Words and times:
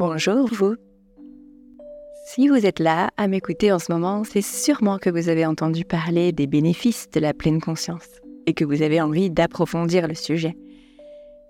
Bonjour 0.00 0.48
vous. 0.52 0.74
Si 2.26 2.48
vous 2.48 2.66
êtes 2.66 2.80
là 2.80 3.10
à 3.16 3.28
m'écouter 3.28 3.70
en 3.70 3.78
ce 3.78 3.92
moment, 3.92 4.24
c'est 4.24 4.42
sûrement 4.42 4.98
que 4.98 5.08
vous 5.08 5.28
avez 5.28 5.46
entendu 5.46 5.84
parler 5.84 6.32
des 6.32 6.48
bénéfices 6.48 7.08
de 7.10 7.20
la 7.20 7.32
pleine 7.32 7.60
conscience 7.60 8.08
et 8.46 8.54
que 8.54 8.64
vous 8.64 8.82
avez 8.82 9.00
envie 9.00 9.30
d'approfondir 9.30 10.08
le 10.08 10.14
sujet. 10.14 10.56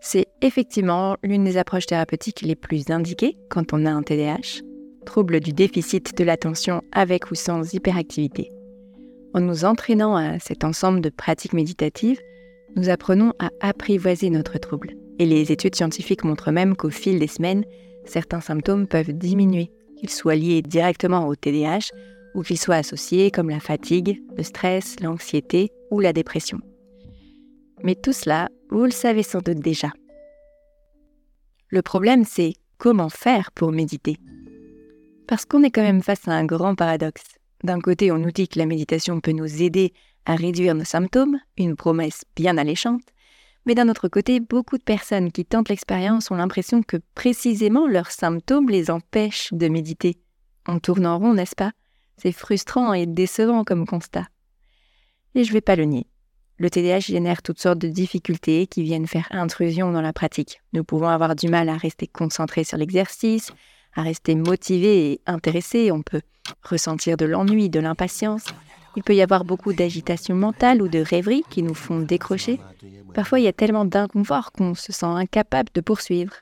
C'est 0.02 0.26
effectivement 0.42 1.16
l'une 1.22 1.44
des 1.44 1.56
approches 1.56 1.86
thérapeutiques 1.86 2.42
les 2.42 2.54
plus 2.54 2.90
indiquées 2.90 3.38
quand 3.48 3.72
on 3.72 3.86
a 3.86 3.90
un 3.90 4.02
TDAH, 4.02 4.60
trouble 5.06 5.40
du 5.40 5.54
déficit 5.54 6.14
de 6.14 6.24
l'attention 6.24 6.82
avec 6.92 7.30
ou 7.30 7.34
sans 7.34 7.72
hyperactivité. 7.72 8.50
En 9.32 9.40
nous 9.40 9.64
entraînant 9.64 10.16
à 10.16 10.38
cet 10.38 10.64
ensemble 10.64 11.00
de 11.00 11.08
pratiques 11.08 11.54
méditatives, 11.54 12.20
nous 12.76 12.90
apprenons 12.90 13.32
à 13.38 13.48
apprivoiser 13.62 14.28
notre 14.28 14.58
trouble. 14.58 14.92
Et 15.18 15.24
les 15.24 15.50
études 15.50 15.76
scientifiques 15.76 16.24
montrent 16.24 16.50
même 16.50 16.76
qu'au 16.76 16.90
fil 16.90 17.18
des 17.18 17.26
semaines, 17.26 17.64
certains 18.04 18.40
symptômes 18.40 18.86
peuvent 18.86 19.12
diminuer, 19.12 19.70
qu'ils 19.96 20.10
soient 20.10 20.34
liés 20.34 20.62
directement 20.62 21.26
au 21.26 21.34
TDAH 21.34 21.90
ou 22.34 22.42
qu'ils 22.42 22.58
soient 22.58 22.76
associés 22.76 23.30
comme 23.30 23.50
la 23.50 23.60
fatigue, 23.60 24.22
le 24.36 24.42
stress, 24.42 25.00
l'anxiété 25.00 25.70
ou 25.90 26.00
la 26.00 26.12
dépression. 26.12 26.58
Mais 27.82 27.94
tout 27.94 28.12
cela, 28.12 28.48
vous 28.70 28.84
le 28.84 28.90
savez 28.90 29.22
sans 29.22 29.40
doute 29.40 29.60
déjà. 29.60 29.92
Le 31.68 31.82
problème, 31.82 32.24
c'est 32.24 32.54
comment 32.78 33.08
faire 33.08 33.50
pour 33.52 33.72
méditer 33.72 34.16
Parce 35.26 35.44
qu'on 35.44 35.62
est 35.62 35.70
quand 35.70 35.82
même 35.82 36.02
face 36.02 36.26
à 36.28 36.32
un 36.32 36.44
grand 36.44 36.74
paradoxe. 36.74 37.38
D'un 37.62 37.80
côté, 37.80 38.12
on 38.12 38.18
nous 38.18 38.30
dit 38.30 38.48
que 38.48 38.58
la 38.58 38.66
méditation 38.66 39.20
peut 39.20 39.32
nous 39.32 39.62
aider 39.62 39.92
à 40.26 40.34
réduire 40.34 40.74
nos 40.74 40.84
symptômes, 40.84 41.38
une 41.56 41.76
promesse 41.76 42.24
bien 42.36 42.58
alléchante, 42.58 43.02
mais 43.66 43.74
d'un 43.74 43.88
autre 43.88 44.08
côté, 44.08 44.40
beaucoup 44.40 44.78
de 44.78 44.82
personnes 44.82 45.32
qui 45.32 45.44
tentent 45.44 45.68
l'expérience 45.68 46.30
ont 46.30 46.36
l'impression 46.36 46.82
que 46.82 46.98
précisément 47.14 47.86
leurs 47.86 48.10
symptômes 48.10 48.68
les 48.68 48.90
empêchent 48.90 49.52
de 49.52 49.68
méditer. 49.68 50.18
On 50.68 50.78
tourne 50.78 51.06
en 51.06 51.18
rond, 51.18 51.34
n'est-ce 51.34 51.56
pas? 51.56 51.72
C'est 52.16 52.32
frustrant 52.32 52.92
et 52.92 53.06
décevant 53.06 53.64
comme 53.64 53.86
constat. 53.86 54.26
Et 55.34 55.44
je 55.44 55.52
vais 55.52 55.60
pas 55.60 55.76
le 55.76 55.84
nier. 55.84 56.06
Le 56.58 56.70
TDAH 56.70 57.00
génère 57.00 57.42
toutes 57.42 57.60
sortes 57.60 57.78
de 57.78 57.88
difficultés 57.88 58.68
qui 58.68 58.82
viennent 58.82 59.08
faire 59.08 59.26
intrusion 59.30 59.90
dans 59.90 60.00
la 60.00 60.12
pratique. 60.12 60.60
Nous 60.72 60.84
pouvons 60.84 61.08
avoir 61.08 61.34
du 61.34 61.48
mal 61.48 61.68
à 61.68 61.76
rester 61.76 62.06
concentrés 62.06 62.62
sur 62.62 62.78
l'exercice, 62.78 63.50
à 63.94 64.02
rester 64.02 64.36
motivés 64.36 65.12
et 65.12 65.20
intéressés. 65.26 65.90
On 65.90 66.02
peut 66.02 66.22
ressentir 66.62 67.16
de 67.16 67.24
l'ennui, 67.24 67.70
de 67.70 67.80
l'impatience, 67.80 68.44
il 68.96 69.02
peut 69.02 69.14
y 69.14 69.22
avoir 69.22 69.44
beaucoup 69.44 69.72
d'agitation 69.72 70.34
mentale 70.34 70.82
ou 70.82 70.88
de 70.88 70.98
rêverie 70.98 71.44
qui 71.50 71.62
nous 71.62 71.74
font 71.74 72.00
décrocher. 72.00 72.60
Parfois, 73.12 73.40
il 73.40 73.44
y 73.44 73.48
a 73.48 73.52
tellement 73.52 73.84
d'inconfort 73.84 74.52
qu'on 74.52 74.74
se 74.74 74.92
sent 74.92 75.06
incapable 75.06 75.70
de 75.74 75.80
poursuivre. 75.80 76.34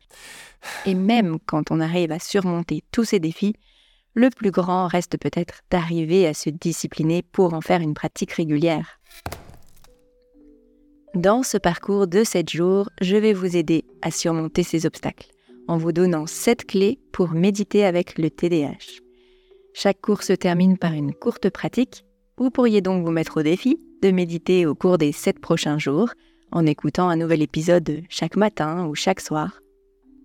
Et 0.87 0.95
même 0.95 1.39
quand 1.47 1.71
on 1.71 1.81
arrive 1.81 2.13
à 2.13 2.19
surmonter 2.19 2.83
tous 2.93 3.05
ces 3.05 3.21
défis, 3.21 3.55
le 4.15 4.31
plus 4.31 4.51
grand 4.51 4.87
reste 4.87 5.17
peut-être 5.19 5.61
d'arriver 5.71 6.27
à 6.27 6.35
se 6.35 6.51
discipliner 6.51 7.23
pour 7.23 7.55
en 7.55 7.61
faire 7.61 7.81
une 7.81 7.95
pratique 7.95 8.33
régulière. 8.33 9.01
Dans 11.15 11.43
ce 11.43 11.59
parcours 11.59 12.07
de 12.07 12.25
7 12.25 12.51
jours, 12.51 12.89
je 13.01 13.17
vais 13.17 13.33
vous 13.33 13.57
aider 13.57 13.85
à 14.01 14.11
surmonter 14.11 14.63
ces 14.63 14.87
obstacles 14.87 15.31
en 15.69 15.77
vous 15.77 15.93
donnant 15.93 16.27
7 16.27 16.67
clés 16.67 16.99
pour 17.13 17.33
méditer 17.33 17.85
avec 17.85 18.19
le 18.19 18.31
TDAH. 18.31 19.01
Chaque 19.75 20.01
cours 20.01 20.23
se 20.23 20.33
termine 20.33 20.77
par 20.77 20.93
une 20.93 21.15
courte 21.15 21.49
pratique 21.51 22.05
vous 22.39 22.51
pourriez 22.51 22.81
donc 22.81 23.05
vous 23.05 23.11
mettre 23.11 23.41
au 23.41 23.43
défi 23.43 23.79
de 24.03 24.11
méditer 24.11 24.67
au 24.67 24.75
cours 24.75 24.99
des 24.99 25.13
sept 25.13 25.39
prochains 25.39 25.79
jours 25.79 26.11
en 26.51 26.67
écoutant 26.67 27.09
un 27.09 27.17
nouvel 27.17 27.43
épisode 27.43 28.03
chaque 28.09 28.37
matin 28.37 28.87
ou 28.87 28.95
chaque 28.95 29.21
soir, 29.21 29.61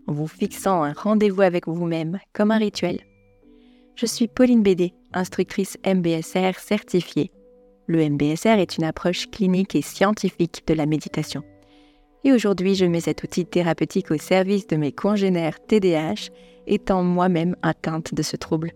en 0.07 0.13
vous 0.13 0.27
fixant 0.27 0.83
un 0.83 0.93
rendez-vous 0.93 1.41
avec 1.41 1.67
vous-même 1.67 2.19
comme 2.33 2.51
un 2.51 2.57
rituel. 2.57 2.99
Je 3.95 4.05
suis 4.05 4.27
Pauline 4.27 4.61
Bédé, 4.61 4.93
instructrice 5.13 5.77
MBSR 5.85 6.59
certifiée. 6.59 7.31
Le 7.87 8.07
MBSR 8.09 8.59
est 8.59 8.77
une 8.77 8.83
approche 8.83 9.29
clinique 9.31 9.75
et 9.75 9.81
scientifique 9.81 10.63
de 10.67 10.73
la 10.73 10.85
méditation. 10.85 11.43
Et 12.23 12.33
aujourd'hui, 12.33 12.75
je 12.75 12.85
mets 12.85 12.99
cet 12.99 13.23
outil 13.23 13.45
thérapeutique 13.45 14.11
au 14.11 14.17
service 14.17 14.67
de 14.67 14.75
mes 14.75 14.91
congénères 14.91 15.59
TDAH, 15.65 16.29
étant 16.67 17.01
moi-même 17.01 17.55
atteinte 17.61 18.13
de 18.13 18.21
ce 18.21 18.35
trouble. 18.35 18.73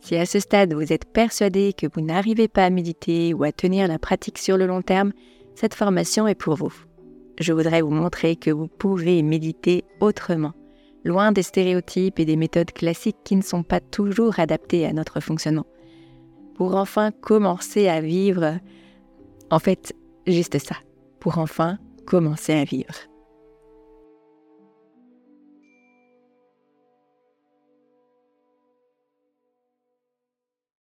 Si 0.00 0.16
à 0.16 0.26
ce 0.26 0.40
stade 0.40 0.72
vous 0.72 0.92
êtes 0.92 1.04
persuadé 1.04 1.72
que 1.72 1.86
vous 1.92 2.00
n'arrivez 2.00 2.48
pas 2.48 2.64
à 2.64 2.70
méditer 2.70 3.34
ou 3.34 3.44
à 3.44 3.52
tenir 3.52 3.86
la 3.86 3.98
pratique 3.98 4.38
sur 4.38 4.56
le 4.56 4.66
long 4.66 4.82
terme, 4.82 5.12
cette 5.54 5.74
formation 5.74 6.26
est 6.26 6.34
pour 6.34 6.56
vous. 6.56 6.72
Je 7.38 7.52
voudrais 7.52 7.82
vous 7.82 7.90
montrer 7.90 8.36
que 8.36 8.50
vous 8.50 8.68
pouvez 8.68 9.22
méditer 9.22 9.84
autrement, 10.00 10.52
loin 11.04 11.32
des 11.32 11.42
stéréotypes 11.42 12.18
et 12.18 12.24
des 12.24 12.36
méthodes 12.36 12.72
classiques 12.72 13.22
qui 13.24 13.36
ne 13.36 13.42
sont 13.42 13.62
pas 13.62 13.80
toujours 13.80 14.38
adaptées 14.38 14.86
à 14.86 14.92
notre 14.92 15.20
fonctionnement. 15.20 15.66
Pour 16.54 16.74
enfin 16.74 17.10
commencer 17.10 17.88
à 17.88 18.00
vivre, 18.00 18.58
en 19.50 19.58
fait, 19.58 19.94
juste 20.26 20.58
ça, 20.58 20.76
pour 21.18 21.38
enfin 21.38 21.78
commencer 22.06 22.52
à 22.52 22.64
vivre. 22.64 23.09